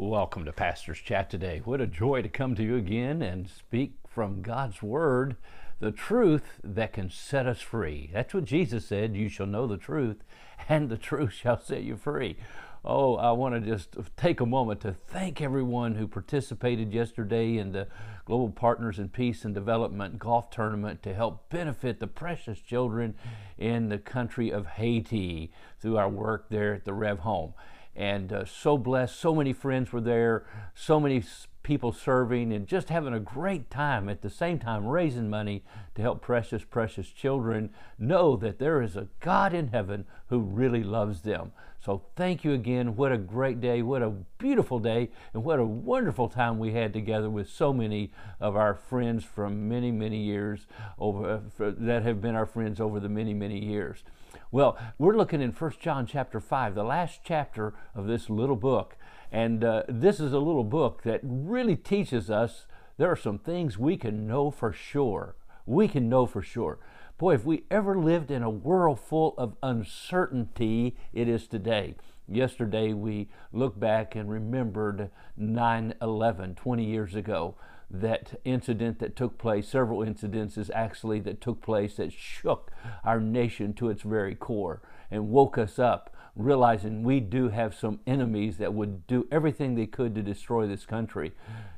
Welcome 0.00 0.46
to 0.46 0.52
Pastor's 0.52 0.98
Chat 0.98 1.28
today. 1.28 1.60
What 1.62 1.82
a 1.82 1.86
joy 1.86 2.22
to 2.22 2.28
come 2.30 2.54
to 2.54 2.62
you 2.62 2.76
again 2.76 3.20
and 3.20 3.46
speak 3.50 3.96
from 4.08 4.40
God's 4.40 4.82
Word, 4.82 5.36
the 5.78 5.92
truth 5.92 6.58
that 6.64 6.94
can 6.94 7.10
set 7.10 7.46
us 7.46 7.60
free. 7.60 8.08
That's 8.10 8.32
what 8.32 8.46
Jesus 8.46 8.86
said 8.86 9.14
you 9.14 9.28
shall 9.28 9.44
know 9.44 9.66
the 9.66 9.76
truth, 9.76 10.24
and 10.70 10.88
the 10.88 10.96
truth 10.96 11.34
shall 11.34 11.60
set 11.60 11.82
you 11.82 11.98
free. 11.98 12.38
Oh, 12.82 13.16
I 13.16 13.32
want 13.32 13.54
to 13.54 13.60
just 13.60 13.94
take 14.16 14.40
a 14.40 14.46
moment 14.46 14.80
to 14.80 14.94
thank 15.08 15.42
everyone 15.42 15.96
who 15.96 16.08
participated 16.08 16.94
yesterday 16.94 17.58
in 17.58 17.72
the 17.72 17.86
Global 18.24 18.48
Partners 18.48 18.98
in 18.98 19.10
Peace 19.10 19.44
and 19.44 19.54
Development 19.54 20.18
golf 20.18 20.48
tournament 20.48 21.02
to 21.02 21.12
help 21.12 21.50
benefit 21.50 22.00
the 22.00 22.06
precious 22.06 22.58
children 22.58 23.16
in 23.58 23.90
the 23.90 23.98
country 23.98 24.48
of 24.50 24.64
Haiti 24.64 25.52
through 25.78 25.98
our 25.98 26.08
work 26.08 26.48
there 26.48 26.72
at 26.72 26.86
the 26.86 26.94
Rev 26.94 27.18
Home 27.18 27.52
and 27.94 28.32
uh, 28.32 28.44
so 28.44 28.78
blessed. 28.78 29.18
So 29.18 29.34
many 29.34 29.52
friends 29.52 29.92
were 29.92 30.00
there, 30.00 30.46
so 30.74 31.00
many 31.00 31.22
people 31.62 31.92
serving, 31.92 32.52
and 32.52 32.66
just 32.66 32.88
having 32.88 33.12
a 33.12 33.20
great 33.20 33.70
time 33.70 34.08
at 34.08 34.22
the 34.22 34.30
same 34.30 34.58
time 34.58 34.86
raising 34.86 35.28
money 35.28 35.62
to 35.94 36.02
help 36.02 36.22
precious, 36.22 36.64
precious 36.64 37.10
children 37.10 37.70
know 37.98 38.36
that 38.36 38.58
there 38.58 38.80
is 38.80 38.96
a 38.96 39.08
God 39.20 39.52
in 39.52 39.68
heaven 39.68 40.06
who 40.28 40.40
really 40.40 40.82
loves 40.82 41.22
them. 41.22 41.52
So 41.82 42.02
thank 42.14 42.44
you 42.44 42.52
again. 42.52 42.94
What 42.94 43.10
a 43.10 43.16
great 43.18 43.60
day. 43.60 43.80
What 43.80 44.02
a 44.02 44.10
beautiful 44.38 44.78
day. 44.78 45.10
And 45.32 45.44
what 45.44 45.58
a 45.58 45.64
wonderful 45.64 46.28
time 46.28 46.58
we 46.58 46.72
had 46.72 46.92
together 46.92 47.30
with 47.30 47.48
so 47.48 47.72
many 47.72 48.12
of 48.38 48.54
our 48.54 48.74
friends 48.74 49.24
from 49.24 49.66
many, 49.68 49.90
many 49.90 50.18
years 50.18 50.66
over, 50.98 51.40
uh, 51.58 51.72
that 51.78 52.02
have 52.02 52.20
been 52.20 52.34
our 52.34 52.44
friends 52.46 52.80
over 52.80 53.00
the 53.00 53.08
many, 53.08 53.32
many 53.32 53.58
years. 53.58 54.02
Well, 54.50 54.76
we're 54.98 55.16
looking 55.16 55.40
in 55.40 55.52
1 55.52 55.72
John 55.80 56.06
chapter 56.06 56.40
5, 56.40 56.74
the 56.74 56.84
last 56.84 57.20
chapter 57.24 57.74
of 57.94 58.06
this 58.06 58.28
little 58.28 58.56
book. 58.56 58.96
And 59.32 59.62
uh, 59.62 59.84
this 59.88 60.18
is 60.20 60.32
a 60.32 60.38
little 60.38 60.64
book 60.64 61.02
that 61.04 61.20
really 61.22 61.76
teaches 61.76 62.30
us 62.30 62.66
there 62.96 63.10
are 63.10 63.16
some 63.16 63.38
things 63.38 63.78
we 63.78 63.96
can 63.96 64.26
know 64.26 64.50
for 64.50 64.72
sure. 64.72 65.36
We 65.64 65.88
can 65.88 66.08
know 66.08 66.26
for 66.26 66.42
sure. 66.42 66.78
Boy, 67.16 67.34
if 67.34 67.44
we 67.44 67.64
ever 67.70 67.98
lived 67.98 68.30
in 68.30 68.42
a 68.42 68.50
world 68.50 69.00
full 69.00 69.34
of 69.38 69.56
uncertainty, 69.62 70.96
it 71.12 71.28
is 71.28 71.46
today. 71.46 71.94
Yesterday, 72.28 72.92
we 72.92 73.28
looked 73.52 73.80
back 73.80 74.14
and 74.16 74.30
remembered 74.30 75.10
9 75.36 75.94
11, 76.00 76.54
20 76.54 76.84
years 76.84 77.14
ago 77.14 77.54
that 77.90 78.38
incident 78.44 78.98
that 79.00 79.16
took 79.16 79.36
place, 79.36 79.68
several 79.68 80.00
incidences 80.00 80.70
actually 80.74 81.20
that 81.20 81.40
took 81.40 81.60
place 81.60 81.96
that 81.96 82.12
shook 82.12 82.70
our 83.04 83.20
nation 83.20 83.72
to 83.74 83.90
its 83.90 84.02
very 84.02 84.34
core 84.34 84.80
and 85.10 85.28
woke 85.28 85.58
us 85.58 85.78
up, 85.78 86.14
realizing 86.36 87.02
we 87.02 87.18
do 87.18 87.48
have 87.48 87.74
some 87.74 87.98
enemies 88.06 88.58
that 88.58 88.72
would 88.72 89.06
do 89.06 89.26
everything 89.32 89.74
they 89.74 89.86
could 89.86 90.14
to 90.14 90.22
destroy 90.22 90.66
this 90.66 90.86
country. 90.86 91.32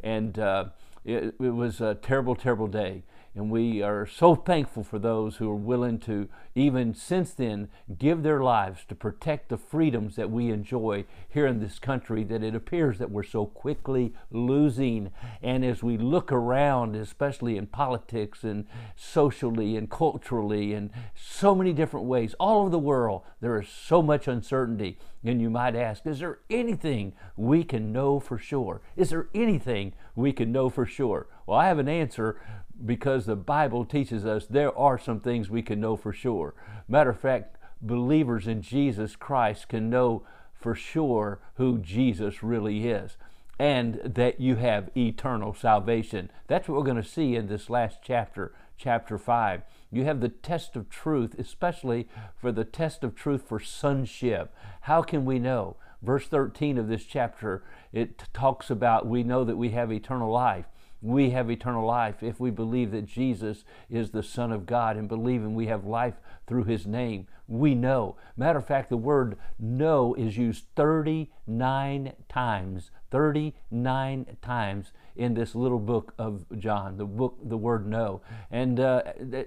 And 0.00 0.38
uh, 0.38 0.66
it, 1.04 1.34
it 1.40 1.50
was 1.50 1.80
a 1.80 1.96
terrible, 1.96 2.36
terrible 2.36 2.68
day. 2.68 3.02
And 3.36 3.50
we 3.50 3.82
are 3.82 4.06
so 4.06 4.34
thankful 4.34 4.82
for 4.82 4.98
those 4.98 5.36
who 5.36 5.50
are 5.50 5.54
willing 5.54 5.98
to, 6.00 6.26
even 6.54 6.94
since 6.94 7.34
then, 7.34 7.68
give 7.98 8.22
their 8.22 8.42
lives 8.42 8.86
to 8.88 8.94
protect 8.94 9.50
the 9.50 9.58
freedoms 9.58 10.16
that 10.16 10.30
we 10.30 10.48
enjoy 10.48 11.04
here 11.28 11.46
in 11.46 11.60
this 11.60 11.78
country 11.78 12.24
that 12.24 12.42
it 12.42 12.54
appears 12.54 12.96
that 12.96 13.10
we're 13.10 13.22
so 13.22 13.44
quickly 13.44 14.14
losing. 14.30 15.10
And 15.42 15.66
as 15.66 15.82
we 15.82 15.98
look 15.98 16.32
around, 16.32 16.96
especially 16.96 17.58
in 17.58 17.66
politics 17.66 18.42
and 18.42 18.64
socially 18.96 19.76
and 19.76 19.90
culturally 19.90 20.72
and 20.72 20.90
so 21.14 21.54
many 21.54 21.74
different 21.74 22.06
ways, 22.06 22.34
all 22.40 22.62
over 22.62 22.70
the 22.70 22.78
world, 22.78 23.20
there 23.42 23.60
is 23.60 23.68
so 23.68 24.00
much 24.00 24.26
uncertainty. 24.26 24.98
And 25.22 25.42
you 25.42 25.50
might 25.50 25.76
ask, 25.76 26.06
is 26.06 26.20
there 26.20 26.38
anything 26.48 27.12
we 27.36 27.64
can 27.64 27.92
know 27.92 28.18
for 28.18 28.38
sure? 28.38 28.80
Is 28.96 29.10
there 29.10 29.28
anything 29.34 29.92
we 30.14 30.32
can 30.32 30.52
know 30.52 30.70
for 30.70 30.86
sure? 30.86 31.26
Well, 31.46 31.58
I 31.58 31.66
have 31.66 31.78
an 31.78 31.88
answer 31.88 32.40
because 32.84 33.26
the 33.26 33.36
Bible 33.36 33.84
teaches 33.84 34.26
us 34.26 34.46
there 34.46 34.76
are 34.76 34.98
some 34.98 35.20
things 35.20 35.48
we 35.48 35.62
can 35.62 35.80
know 35.80 35.96
for 35.96 36.12
sure. 36.12 36.54
Matter 36.88 37.10
of 37.10 37.20
fact, 37.20 37.56
believers 37.80 38.46
in 38.46 38.62
Jesus 38.62 39.16
Christ 39.16 39.68
can 39.68 39.88
know 39.88 40.22
for 40.54 40.74
sure 40.74 41.38
who 41.54 41.78
Jesus 41.78 42.42
really 42.42 42.88
is 42.88 43.16
and 43.58 44.00
that 44.04 44.40
you 44.40 44.56
have 44.56 44.90
eternal 44.96 45.54
salvation. 45.54 46.30
That's 46.46 46.68
what 46.68 46.76
we're 46.76 46.84
going 46.84 47.02
to 47.02 47.08
see 47.08 47.36
in 47.36 47.46
this 47.46 47.70
last 47.70 47.98
chapter, 48.02 48.52
chapter 48.76 49.16
5. 49.16 49.62
You 49.90 50.04
have 50.04 50.20
the 50.20 50.28
test 50.28 50.76
of 50.76 50.90
truth, 50.90 51.34
especially 51.38 52.08
for 52.38 52.52
the 52.52 52.64
test 52.64 53.02
of 53.02 53.14
truth 53.14 53.44
for 53.48 53.60
sonship. 53.60 54.54
How 54.82 55.02
can 55.02 55.24
we 55.24 55.38
know? 55.38 55.76
Verse 56.02 56.26
13 56.26 56.76
of 56.76 56.88
this 56.88 57.04
chapter, 57.04 57.62
it 57.92 58.24
talks 58.34 58.68
about 58.68 59.06
we 59.06 59.22
know 59.22 59.44
that 59.44 59.56
we 59.56 59.70
have 59.70 59.90
eternal 59.90 60.30
life 60.30 60.66
we 61.06 61.30
have 61.30 61.50
eternal 61.50 61.86
life 61.86 62.22
if 62.22 62.40
we 62.40 62.50
believe 62.50 62.90
that 62.90 63.06
Jesus 63.06 63.64
is 63.88 64.10
the 64.10 64.22
Son 64.22 64.50
of 64.50 64.66
God 64.66 64.96
and 64.96 65.08
believe 65.08 65.42
and 65.42 65.54
we 65.54 65.68
have 65.68 65.84
life 65.84 66.14
through 66.46 66.64
His 66.64 66.86
name. 66.86 67.28
We 67.46 67.76
know. 67.76 68.16
Matter 68.36 68.58
of 68.58 68.66
fact, 68.66 68.90
the 68.90 68.96
word 68.96 69.36
know 69.56 70.14
is 70.14 70.36
used 70.36 70.64
39 70.74 72.12
times, 72.28 72.90
39 73.12 74.36
times 74.42 74.92
in 75.14 75.34
this 75.34 75.54
little 75.54 75.78
book 75.78 76.12
of 76.18 76.44
John, 76.58 76.98
the 76.98 77.04
book, 77.04 77.38
the 77.40 77.56
word 77.56 77.86
know. 77.86 78.20
And 78.50 78.80
uh, 78.80 79.02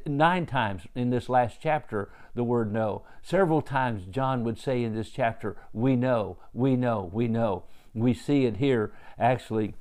nine 0.06 0.46
times 0.46 0.84
in 0.96 1.10
this 1.10 1.28
last 1.28 1.58
chapter, 1.62 2.10
the 2.36 2.44
word 2.44 2.72
know. 2.72 3.04
Several 3.22 3.62
times, 3.62 4.04
John 4.10 4.46
would 4.46 4.58
say 4.58 4.82
in 4.82 4.96
this 4.96 5.10
chapter, 5.10 5.58
We 5.74 5.98
know, 5.98 6.38
we 6.54 6.78
know, 6.78 7.10
we 7.12 7.28
know. 7.28 7.64
We 7.94 8.14
see 8.14 8.46
it 8.46 8.58
here 8.58 8.94
actually 9.20 9.76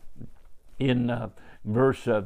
in. 0.78 1.10
Uh, 1.10 1.30
verse 1.68 2.08
uh, 2.08 2.22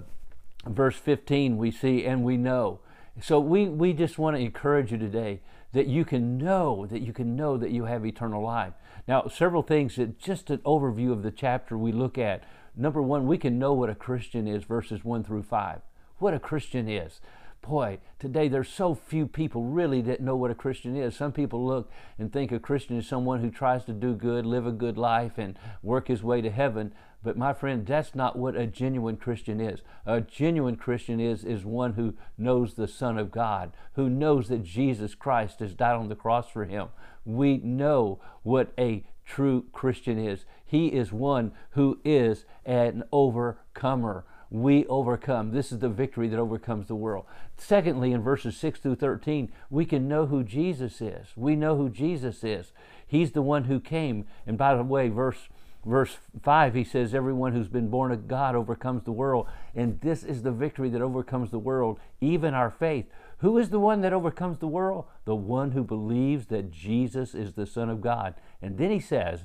verse 0.66 0.96
15 0.96 1.56
we 1.56 1.70
see 1.70 2.04
and 2.04 2.24
we 2.24 2.36
know. 2.36 2.80
So 3.20 3.38
we 3.40 3.68
we 3.68 3.92
just 3.92 4.18
want 4.18 4.36
to 4.36 4.42
encourage 4.42 4.92
you 4.92 4.98
today 4.98 5.40
that 5.72 5.86
you 5.86 6.04
can 6.04 6.38
know 6.38 6.86
that 6.86 7.00
you 7.00 7.12
can 7.12 7.36
know 7.36 7.56
that 7.56 7.70
you 7.70 7.84
have 7.84 8.06
eternal 8.06 8.42
life. 8.42 8.72
Now 9.06 9.26
several 9.26 9.62
things 9.62 9.96
that 9.96 10.18
just 10.18 10.50
an 10.50 10.58
overview 10.58 11.12
of 11.12 11.22
the 11.22 11.30
chapter 11.30 11.76
we 11.76 11.92
look 11.92 12.16
at. 12.16 12.44
Number 12.74 13.02
one 13.02 13.26
we 13.26 13.36
can 13.36 13.58
know 13.58 13.74
what 13.74 13.90
a 13.90 13.94
christian 13.94 14.48
is 14.48 14.64
verses 14.64 15.04
1 15.04 15.24
through 15.24 15.42
5 15.42 15.82
what 16.18 16.32
a 16.32 16.38
christian 16.38 16.88
is 16.88 17.20
boy, 17.62 17.98
today 18.18 18.48
there's 18.48 18.68
so 18.68 18.94
few 18.94 19.26
people 19.26 19.62
really 19.62 20.02
that 20.02 20.20
know 20.20 20.36
what 20.36 20.50
a 20.50 20.54
Christian 20.54 20.96
is. 20.96 21.16
Some 21.16 21.32
people 21.32 21.64
look 21.64 21.90
and 22.18 22.32
think 22.32 22.52
a 22.52 22.58
Christian 22.58 22.98
is 22.98 23.06
someone 23.06 23.40
who 23.40 23.50
tries 23.50 23.84
to 23.84 23.92
do 23.92 24.14
good, 24.14 24.44
live 24.44 24.66
a 24.66 24.72
good 24.72 24.98
life, 24.98 25.38
and 25.38 25.56
work 25.82 26.08
his 26.08 26.22
way 26.22 26.40
to 26.42 26.50
heaven. 26.50 26.92
But 27.22 27.38
my 27.38 27.52
friend, 27.52 27.86
that's 27.86 28.14
not 28.14 28.36
what 28.36 28.56
a 28.56 28.66
genuine 28.66 29.16
Christian 29.16 29.60
is. 29.60 29.80
A 30.04 30.20
genuine 30.20 30.76
Christian 30.76 31.20
is, 31.20 31.44
is 31.44 31.64
one 31.64 31.92
who 31.92 32.14
knows 32.36 32.74
the 32.74 32.88
Son 32.88 33.16
of 33.16 33.30
God, 33.30 33.72
who 33.94 34.10
knows 34.10 34.48
that 34.48 34.64
Jesus 34.64 35.14
Christ 35.14 35.60
has 35.60 35.74
died 35.74 35.94
on 35.94 36.08
the 36.08 36.16
cross 36.16 36.50
for 36.50 36.64
him. 36.64 36.88
We 37.24 37.58
know 37.58 38.20
what 38.42 38.72
a 38.76 39.06
true 39.24 39.66
Christian 39.72 40.18
is. 40.18 40.44
He 40.64 40.88
is 40.88 41.12
one 41.12 41.52
who 41.70 42.00
is 42.04 42.44
an 42.64 43.04
overcomer 43.12 44.24
we 44.52 44.84
overcome. 44.86 45.50
This 45.50 45.72
is 45.72 45.78
the 45.78 45.88
victory 45.88 46.28
that 46.28 46.38
overcomes 46.38 46.86
the 46.86 46.94
world. 46.94 47.24
Secondly, 47.56 48.12
in 48.12 48.20
verses 48.20 48.54
6 48.58 48.80
through 48.80 48.96
13, 48.96 49.50
we 49.70 49.86
can 49.86 50.06
know 50.06 50.26
who 50.26 50.44
Jesus 50.44 51.00
is. 51.00 51.28
We 51.36 51.56
know 51.56 51.76
who 51.76 51.88
Jesus 51.88 52.44
is. 52.44 52.72
He's 53.06 53.32
the 53.32 53.40
one 53.40 53.64
who 53.64 53.80
came. 53.80 54.26
And 54.46 54.58
by 54.58 54.74
the 54.76 54.82
way, 54.82 55.08
verse 55.08 55.48
verse 55.84 56.18
5 56.40 56.74
he 56.74 56.84
says 56.84 57.12
everyone 57.12 57.52
who's 57.52 57.66
been 57.66 57.88
born 57.88 58.12
of 58.12 58.28
god 58.28 58.54
overcomes 58.54 59.02
the 59.02 59.10
world 59.10 59.48
and 59.74 60.00
this 60.00 60.22
is 60.22 60.42
the 60.42 60.52
victory 60.52 60.88
that 60.88 61.02
overcomes 61.02 61.50
the 61.50 61.58
world 61.58 61.98
even 62.20 62.54
our 62.54 62.70
faith 62.70 63.06
who 63.38 63.58
is 63.58 63.70
the 63.70 63.80
one 63.80 64.00
that 64.00 64.12
overcomes 64.12 64.58
the 64.58 64.68
world 64.68 65.06
the 65.24 65.34
one 65.34 65.72
who 65.72 65.82
believes 65.82 66.46
that 66.46 66.70
jesus 66.70 67.34
is 67.34 67.54
the 67.54 67.66
son 67.66 67.90
of 67.90 68.00
god 68.00 68.32
and 68.62 68.78
then 68.78 68.92
he 68.92 69.00
says 69.00 69.44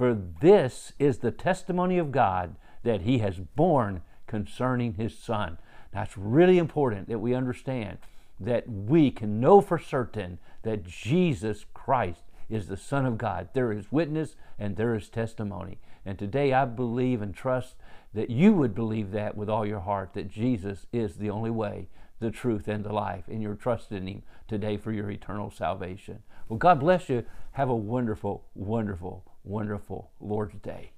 For 0.00 0.14
this 0.14 0.94
is 0.98 1.18
the 1.18 1.30
testimony 1.30 1.98
of 1.98 2.10
God 2.10 2.56
that 2.84 3.02
He 3.02 3.18
has 3.18 3.38
borne 3.38 4.00
concerning 4.26 4.94
His 4.94 5.14
Son. 5.14 5.58
That's 5.92 6.16
really 6.16 6.56
important 6.56 7.06
that 7.10 7.18
we 7.18 7.34
understand 7.34 7.98
that 8.40 8.66
we 8.66 9.10
can 9.10 9.40
know 9.40 9.60
for 9.60 9.78
certain 9.78 10.38
that 10.62 10.86
Jesus 10.86 11.66
Christ 11.74 12.22
is 12.48 12.66
the 12.66 12.78
Son 12.78 13.04
of 13.04 13.18
God. 13.18 13.50
There 13.52 13.72
is 13.72 13.92
witness 13.92 14.36
and 14.58 14.74
there 14.74 14.94
is 14.94 15.10
testimony. 15.10 15.76
And 16.06 16.18
today 16.18 16.54
I 16.54 16.64
believe 16.64 17.20
and 17.20 17.34
trust 17.34 17.74
that 18.14 18.30
you 18.30 18.54
would 18.54 18.74
believe 18.74 19.10
that 19.10 19.36
with 19.36 19.50
all 19.50 19.66
your 19.66 19.80
heart 19.80 20.14
that 20.14 20.30
Jesus 20.30 20.86
is 20.94 21.16
the 21.16 21.28
only 21.28 21.50
way, 21.50 21.90
the 22.20 22.30
truth, 22.30 22.68
and 22.68 22.84
the 22.84 22.94
life, 22.94 23.24
and 23.28 23.42
you're 23.42 23.54
trusting 23.54 24.06
Him 24.06 24.22
today 24.48 24.78
for 24.78 24.92
your 24.92 25.10
eternal 25.10 25.50
salvation. 25.50 26.22
Well, 26.48 26.56
God 26.56 26.80
bless 26.80 27.10
you. 27.10 27.26
Have 27.52 27.68
a 27.68 27.76
wonderful, 27.76 28.46
wonderful, 28.54 29.26
wonderful 29.44 30.10
Lord's 30.20 30.58
Day. 30.62 30.92